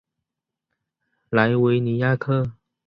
[1.29, 2.53] 莱维尼亚克。